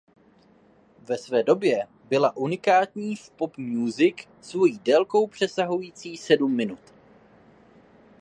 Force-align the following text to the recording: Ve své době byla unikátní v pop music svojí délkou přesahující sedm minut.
Ve 0.99 1.17
své 1.17 1.43
době 1.43 1.87
byla 2.09 2.35
unikátní 2.35 3.15
v 3.15 3.29
pop 3.31 3.57
music 3.57 4.15
svojí 4.41 4.79
délkou 4.79 5.27
přesahující 5.27 6.17
sedm 6.17 6.55
minut. 6.55 6.93